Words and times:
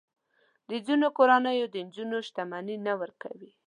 د 0.69 0.71
ځینو 0.85 1.07
کورنیو 1.17 1.65
د 1.73 1.75
نجونو 1.87 2.17
شتمني 2.27 2.75
نه 2.85 2.93
ورکوي. 3.01 3.51